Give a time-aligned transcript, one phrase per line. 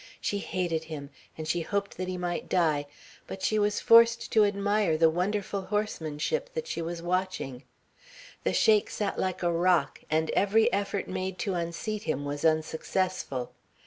[0.19, 2.87] She hated him and she hoped that he might die,
[3.27, 7.65] but she was forced to admire the wonderful horsemanship that she was watching.
[8.43, 13.51] The Sheik sat like a rock, and every effort made to unseat him was unsuccessful.